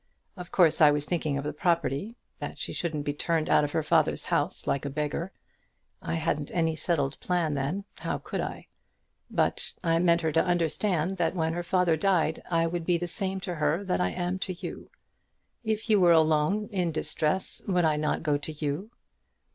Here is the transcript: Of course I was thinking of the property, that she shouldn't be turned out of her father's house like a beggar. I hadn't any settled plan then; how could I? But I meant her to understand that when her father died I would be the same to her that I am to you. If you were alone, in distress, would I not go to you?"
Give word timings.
Of 0.35 0.51
course 0.51 0.81
I 0.81 0.89
was 0.89 1.05
thinking 1.05 1.37
of 1.37 1.43
the 1.43 1.53
property, 1.53 2.15
that 2.39 2.57
she 2.57 2.73
shouldn't 2.73 3.05
be 3.05 3.13
turned 3.13 3.51
out 3.51 3.63
of 3.63 3.71
her 3.73 3.83
father's 3.83 4.25
house 4.25 4.65
like 4.65 4.83
a 4.83 4.89
beggar. 4.89 5.31
I 6.01 6.15
hadn't 6.15 6.49
any 6.55 6.75
settled 6.75 7.19
plan 7.19 7.53
then; 7.53 7.85
how 7.99 8.17
could 8.17 8.41
I? 8.41 8.65
But 9.29 9.73
I 9.83 9.99
meant 9.99 10.21
her 10.21 10.31
to 10.31 10.43
understand 10.43 11.17
that 11.17 11.35
when 11.35 11.53
her 11.53 11.61
father 11.61 11.95
died 11.95 12.41
I 12.49 12.65
would 12.65 12.83
be 12.87 12.97
the 12.97 13.05
same 13.05 13.39
to 13.41 13.53
her 13.53 13.83
that 13.83 14.01
I 14.01 14.09
am 14.09 14.39
to 14.39 14.53
you. 14.53 14.89
If 15.63 15.87
you 15.87 15.99
were 15.99 16.13
alone, 16.13 16.67
in 16.71 16.91
distress, 16.91 17.61
would 17.67 17.85
I 17.85 17.95
not 17.95 18.23
go 18.23 18.39
to 18.39 18.51
you?" 18.51 18.89